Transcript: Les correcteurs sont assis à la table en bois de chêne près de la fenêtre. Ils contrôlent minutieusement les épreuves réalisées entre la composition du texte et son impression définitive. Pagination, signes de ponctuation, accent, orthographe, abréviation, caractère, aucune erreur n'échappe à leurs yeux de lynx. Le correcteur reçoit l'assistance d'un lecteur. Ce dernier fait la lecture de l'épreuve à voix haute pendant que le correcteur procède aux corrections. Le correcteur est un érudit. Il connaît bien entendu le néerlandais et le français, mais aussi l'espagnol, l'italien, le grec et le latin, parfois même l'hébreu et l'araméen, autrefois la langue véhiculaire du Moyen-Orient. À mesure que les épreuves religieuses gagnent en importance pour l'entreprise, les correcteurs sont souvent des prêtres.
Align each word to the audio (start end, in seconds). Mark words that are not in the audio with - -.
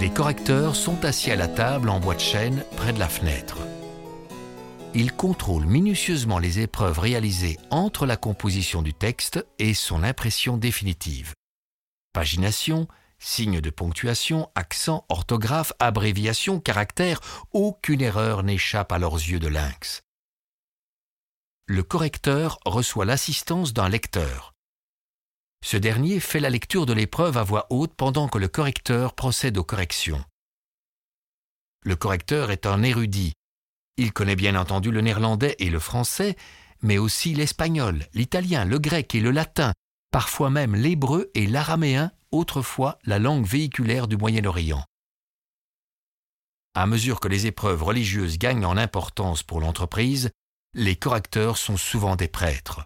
Les 0.00 0.10
correcteurs 0.10 0.76
sont 0.76 1.04
assis 1.04 1.30
à 1.30 1.36
la 1.36 1.48
table 1.48 1.88
en 1.88 2.00
bois 2.00 2.14
de 2.14 2.20
chêne 2.20 2.64
près 2.76 2.92
de 2.92 2.98
la 2.98 3.08
fenêtre. 3.08 3.58
Ils 4.94 5.12
contrôlent 5.12 5.66
minutieusement 5.66 6.38
les 6.38 6.60
épreuves 6.60 6.98
réalisées 6.98 7.58
entre 7.70 8.06
la 8.06 8.16
composition 8.16 8.82
du 8.82 8.94
texte 8.94 9.44
et 9.58 9.74
son 9.74 10.02
impression 10.02 10.56
définitive. 10.56 11.34
Pagination, 12.12 12.86
signes 13.18 13.60
de 13.60 13.70
ponctuation, 13.70 14.48
accent, 14.54 15.04
orthographe, 15.08 15.72
abréviation, 15.80 16.60
caractère, 16.60 17.20
aucune 17.52 18.02
erreur 18.02 18.42
n'échappe 18.44 18.92
à 18.92 18.98
leurs 18.98 19.16
yeux 19.16 19.40
de 19.40 19.48
lynx. 19.48 20.02
Le 21.66 21.82
correcteur 21.82 22.58
reçoit 22.66 23.04
l'assistance 23.04 23.72
d'un 23.72 23.88
lecteur. 23.88 24.53
Ce 25.64 25.78
dernier 25.78 26.20
fait 26.20 26.40
la 26.40 26.50
lecture 26.50 26.84
de 26.84 26.92
l'épreuve 26.92 27.38
à 27.38 27.42
voix 27.42 27.66
haute 27.70 27.94
pendant 27.94 28.28
que 28.28 28.36
le 28.36 28.48
correcteur 28.48 29.14
procède 29.14 29.56
aux 29.56 29.64
corrections. 29.64 30.22
Le 31.84 31.96
correcteur 31.96 32.50
est 32.50 32.66
un 32.66 32.82
érudit. 32.82 33.32
Il 33.96 34.12
connaît 34.12 34.36
bien 34.36 34.56
entendu 34.56 34.90
le 34.90 35.00
néerlandais 35.00 35.56
et 35.58 35.70
le 35.70 35.78
français, 35.78 36.36
mais 36.82 36.98
aussi 36.98 37.32
l'espagnol, 37.32 38.04
l'italien, 38.12 38.66
le 38.66 38.78
grec 38.78 39.14
et 39.14 39.20
le 39.20 39.30
latin, 39.30 39.72
parfois 40.10 40.50
même 40.50 40.76
l'hébreu 40.76 41.30
et 41.34 41.46
l'araméen, 41.46 42.12
autrefois 42.30 42.98
la 43.04 43.18
langue 43.18 43.46
véhiculaire 43.46 44.06
du 44.06 44.18
Moyen-Orient. 44.18 44.84
À 46.74 46.84
mesure 46.86 47.20
que 47.20 47.28
les 47.28 47.46
épreuves 47.46 47.82
religieuses 47.82 48.36
gagnent 48.36 48.66
en 48.66 48.76
importance 48.76 49.42
pour 49.42 49.62
l'entreprise, 49.62 50.30
les 50.74 50.96
correcteurs 50.96 51.56
sont 51.56 51.78
souvent 51.78 52.16
des 52.16 52.28
prêtres. 52.28 52.82